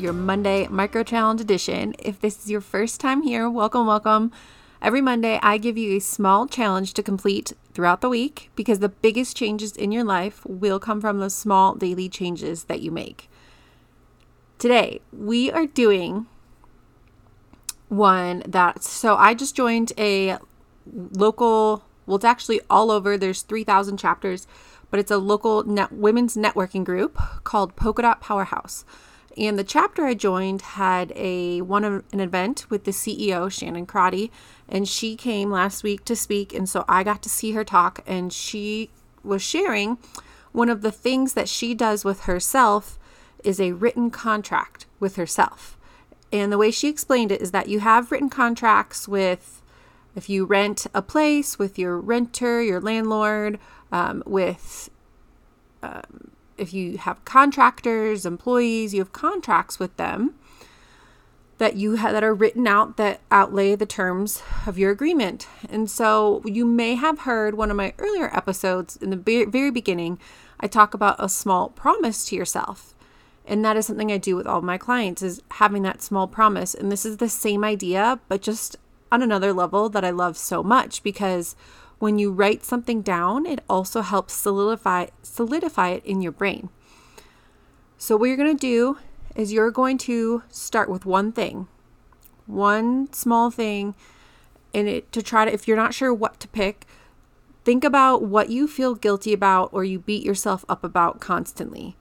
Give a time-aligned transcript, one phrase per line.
[0.00, 1.94] your Monday micro challenge edition.
[1.98, 4.30] If this is your first time here, welcome, welcome.
[4.80, 8.88] Every Monday, I give you a small challenge to complete throughout the week because the
[8.88, 13.28] biggest changes in your life will come from those small daily changes that you make.
[14.58, 16.26] Today, we are doing
[17.88, 20.38] one that, so I just joined a
[20.86, 24.46] local, well, it's actually all over, there's 3,000 chapters,
[24.90, 28.84] but it's a local net, women's networking group called Polka Dot Powerhouse.
[29.36, 33.86] And the chapter I joined had a one of an event with the CEO Shannon
[33.86, 34.32] Crotty,
[34.68, 38.00] and she came last week to speak, and so I got to see her talk,
[38.06, 38.90] and she
[39.22, 39.98] was sharing
[40.52, 42.98] one of the things that she does with herself
[43.44, 45.76] is a written contract with herself.
[46.32, 49.62] And the way she explained it is that you have written contracts with
[50.16, 53.58] if you rent a place with your renter, your landlord,
[53.92, 54.90] um, with
[55.82, 60.34] um, if you have contractors, employees, you have contracts with them
[61.58, 65.46] that you have that are written out that outlay the terms of your agreement.
[65.68, 70.18] And so you may have heard one of my earlier episodes in the very beginning,
[70.60, 72.94] I talk about a small promise to yourself.
[73.44, 76.74] And that is something I do with all my clients is having that small promise.
[76.74, 78.76] And this is the same idea, but just
[79.10, 81.56] on another level that I love so much because
[81.98, 86.68] when you write something down, it also helps solidify solidify it in your brain.
[87.96, 88.98] So what you're going to do
[89.34, 91.66] is you're going to start with one thing.
[92.46, 93.94] One small thing
[94.72, 96.86] and it to try to if you're not sure what to pick,
[97.64, 101.96] think about what you feel guilty about or you beat yourself up about constantly.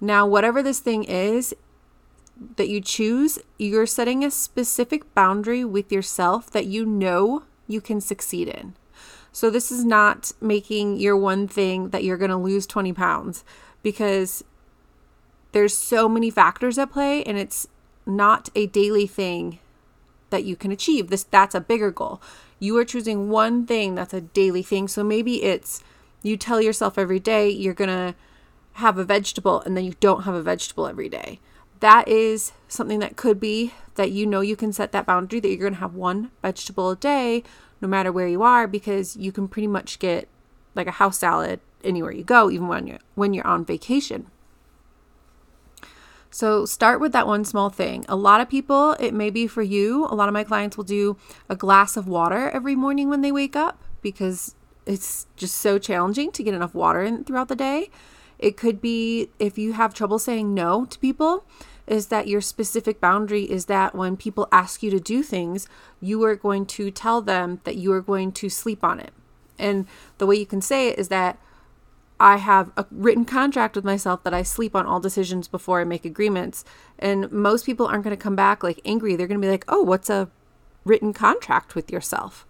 [0.00, 1.54] Now, whatever this thing is
[2.56, 8.00] that you choose, you're setting a specific boundary with yourself that you know you can
[8.00, 8.74] succeed in.
[9.38, 13.44] So this is not making your one thing that you're going to lose 20 pounds
[13.84, 14.42] because
[15.52, 17.68] there's so many factors at play and it's
[18.04, 19.60] not a daily thing
[20.30, 21.08] that you can achieve.
[21.08, 22.20] This that's a bigger goal.
[22.58, 24.88] You are choosing one thing that's a daily thing.
[24.88, 25.84] So maybe it's
[26.24, 28.16] you tell yourself every day you're going to
[28.72, 31.38] have a vegetable and then you don't have a vegetable every day.
[31.78, 35.48] That is something that could be that you know you can set that boundary that
[35.48, 37.44] you're going to have one vegetable a day
[37.80, 40.28] no matter where you are because you can pretty much get
[40.74, 44.30] like a house salad anywhere you go even when you're when you're on vacation.
[46.30, 48.04] So start with that one small thing.
[48.08, 50.04] A lot of people, it may be for you.
[50.06, 51.16] A lot of my clients will do
[51.48, 56.30] a glass of water every morning when they wake up because it's just so challenging
[56.32, 57.90] to get enough water in throughout the day.
[58.38, 61.44] It could be if you have trouble saying no to people,
[61.88, 65.66] is that your specific boundary is that when people ask you to do things,
[66.00, 69.12] you are going to tell them that you are going to sleep on it.
[69.58, 69.86] And
[70.18, 71.38] the way you can say it is that
[72.20, 75.84] I have a written contract with myself that I sleep on all decisions before I
[75.84, 76.64] make agreements.
[76.98, 79.16] And most people aren't going to come back like angry.
[79.16, 80.28] They're going to be like, oh, what's a
[80.84, 82.46] written contract with yourself?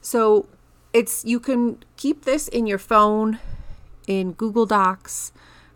[0.00, 0.48] So
[0.92, 3.38] it's, you can keep this in your phone,
[4.06, 5.32] in Google Docs,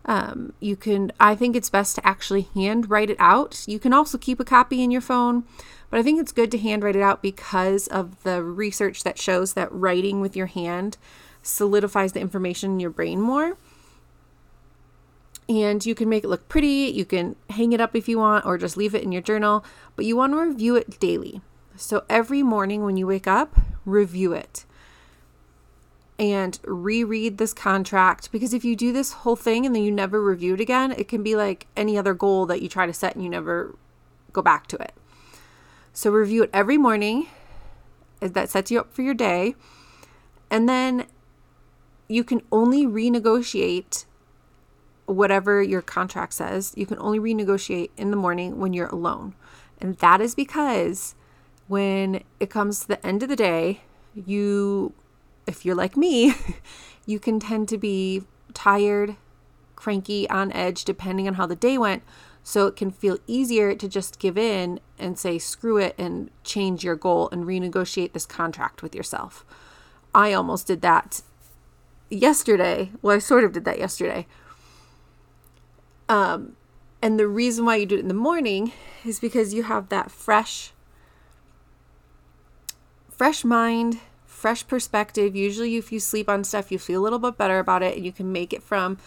[0.07, 3.65] um, you can, I think it's best to actually hand write it out.
[3.67, 5.43] You can also keep a copy in your phone,
[5.89, 9.19] but I think it's good to hand write it out because of the research that
[9.19, 10.97] shows that writing with your hand
[11.43, 13.57] solidifies the information in your brain more.
[15.49, 16.91] And you can make it look pretty.
[16.93, 19.63] You can hang it up if you want, or just leave it in your journal,
[19.95, 21.41] but you want to review it daily.
[21.75, 24.65] So every morning when you wake up, review it
[26.19, 30.23] and reread this contract because if you do this whole thing and then you never
[30.23, 33.13] review it again, it can be like any other goal that you try to set
[33.13, 33.75] and you never
[34.33, 34.93] go back to it.
[35.93, 37.27] So review it every morning.
[38.19, 39.53] That sets you up for your day.
[40.49, 41.05] And then
[42.07, 44.05] you can only renegotiate
[45.05, 46.73] whatever your contract says.
[46.75, 49.35] You can only renegotiate in the morning when you're alone.
[49.79, 51.15] And that is because
[51.67, 53.81] when it comes to the end of the day,
[54.15, 54.93] you
[55.47, 56.33] if you're like me,
[57.05, 58.23] you can tend to be
[58.53, 59.15] tired,
[59.75, 62.03] cranky, on edge, depending on how the day went.
[62.43, 66.83] So it can feel easier to just give in and say, screw it, and change
[66.83, 69.45] your goal and renegotiate this contract with yourself.
[70.15, 71.21] I almost did that
[72.09, 72.91] yesterday.
[73.01, 74.27] Well, I sort of did that yesterday.
[76.07, 76.55] Um,
[77.01, 78.71] And the reason why you do it in the morning
[79.05, 80.71] is because you have that fresh
[83.09, 83.99] fresh mind,
[84.37, 85.35] fresh perspective.
[85.35, 88.05] Usually if you sleep on stuff, you feel a little bit better about it and
[88.05, 88.99] you can make it from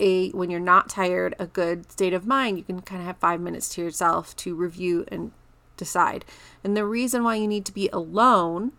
[0.00, 2.56] a when you're not tired, a good state of mind.
[2.56, 5.32] You can kind of have 5 minutes to yourself to review and
[5.76, 6.24] decide.
[6.64, 8.72] And the reason why you need to be alone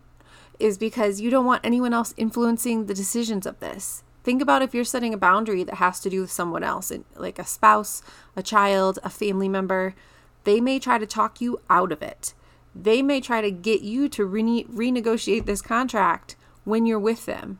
[0.58, 4.02] is because you don't want anyone else influencing the decisions of this.
[4.24, 7.38] Think about if you're setting a boundary that has to do with someone else, like
[7.38, 8.02] a spouse,
[8.34, 9.94] a child, a family member.
[10.42, 12.34] They may try to talk you out of it.
[12.74, 17.58] They may try to get you to rene- renegotiate this contract when you're with them.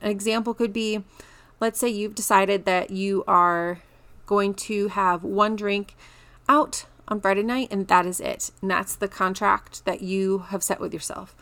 [0.00, 1.04] An example could be
[1.60, 3.80] let's say you've decided that you are
[4.26, 5.96] going to have one drink
[6.48, 8.50] out on Friday night and that is it.
[8.60, 11.34] And that's the contract that you have set with yourself.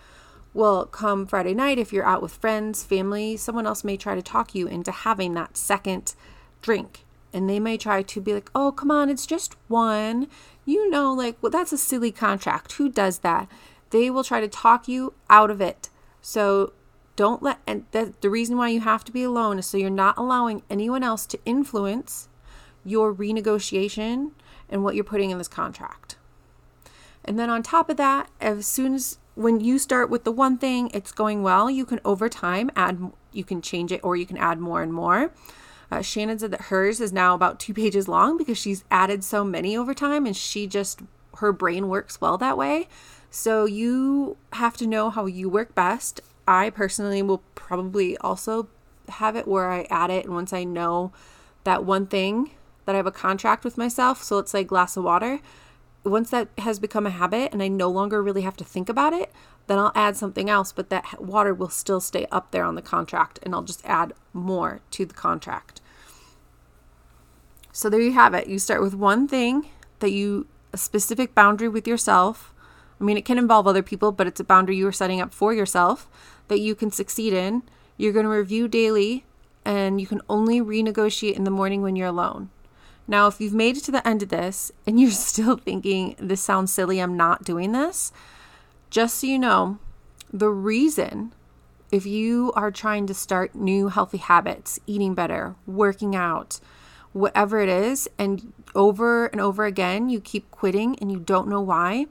[0.55, 4.23] Well, come Friday night, if you're out with friends, family, someone else may try to
[4.23, 6.15] talk you into having that second
[6.63, 7.05] drink.
[7.33, 10.29] And they may try to be like, oh, come on, it's just one.
[10.67, 12.73] You know, like, well, that's a silly contract.
[12.73, 13.49] Who does that?
[13.91, 15.89] They will try to talk you out of it.
[16.21, 16.75] So
[17.15, 19.91] don't let, and the, the reason why you have to be alone is so you're
[19.91, 22.29] not allowing anyone else to influence
[22.85, 24.33] your renegotiation
[24.69, 26.17] and what you're putting in this contract.
[27.25, 30.59] And then on top of that, as soon as when you start with the one
[30.59, 34.27] thing, it's going well, you can over time add, you can change it or you
[34.27, 35.33] can add more and more.
[35.91, 39.45] Uh, Shannon said that hers is now about two pages long because she's added so
[39.45, 41.01] many over time and she just,
[41.39, 42.89] her brain works well that way.
[43.31, 46.21] So you have to know how you work best.
[46.49, 48.69] I personally will probably also
[49.09, 51.13] have it where I add it, and once I know
[51.65, 52.51] that one thing
[52.85, 55.41] that I have a contract with myself, so let's say glass of water,
[56.11, 59.13] once that has become a habit and I no longer really have to think about
[59.13, 59.33] it,
[59.67, 62.83] then I'll add something else, but that water will still stay up there on the
[62.83, 65.81] contract and I'll just add more to the contract.
[67.73, 68.47] So there you have it.
[68.47, 69.69] You start with one thing
[69.99, 72.55] that you, a specific boundary with yourself.
[73.01, 75.35] I mean, it can involve other people, but it's a boundary you are setting up
[75.35, 76.09] for yourself
[76.49, 77.63] that you can succeed in.
[77.97, 79.27] You're going to review daily
[79.65, 82.51] and you can only renegotiate in the morning when you're alone.
[83.09, 86.43] Now, if you've made it to the end of this and you're still thinking, this
[86.43, 88.13] sounds silly, I'm not doing this,
[88.91, 89.79] just so you know,
[90.33, 91.33] the reason
[91.93, 96.59] if you are trying to start new healthy habits, eating better, working out,
[97.13, 101.61] whatever it is, and over and over again you keep quitting and you don't know
[101.61, 102.07] why,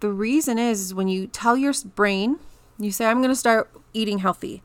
[0.00, 2.38] the reason is, is when you tell your brain,
[2.78, 4.62] you say, I'm going to start eating healthy.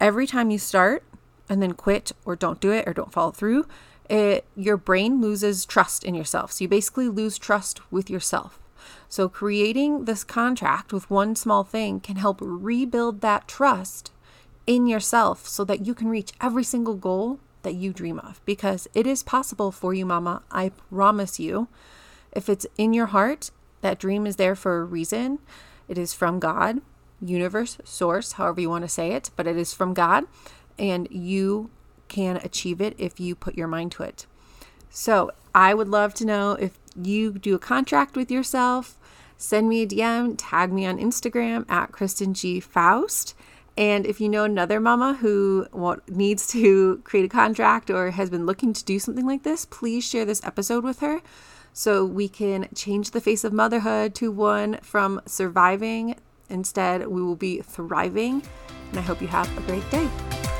[0.00, 1.04] Every time you start
[1.48, 3.66] and then quit or don't do it or don't follow through,
[4.08, 6.52] it your brain loses trust in yourself.
[6.52, 8.58] So you basically lose trust with yourself.
[9.08, 14.10] So creating this contract with one small thing can help rebuild that trust
[14.66, 18.86] in yourself so that you can reach every single goal that you dream of because
[18.94, 20.42] it is possible for you mama.
[20.50, 21.68] I promise you.
[22.32, 23.50] If it's in your heart,
[23.80, 25.38] that dream is there for a reason.
[25.88, 26.80] It is from God,
[27.20, 30.24] universe, source, however you want to say it, but it is from God
[30.78, 31.70] and you
[32.14, 34.26] can achieve it if you put your mind to it.
[34.88, 38.96] So I would love to know if you do a contract with yourself.
[39.36, 42.60] Send me a DM, tag me on Instagram at Kristen G.
[42.60, 43.34] Faust.
[43.76, 45.66] And if you know another mama who
[46.06, 50.08] needs to create a contract or has been looking to do something like this, please
[50.08, 51.20] share this episode with her
[51.72, 56.14] so we can change the face of motherhood to one from surviving.
[56.48, 58.40] Instead, we will be thriving.
[58.90, 60.53] And I hope you have a great day.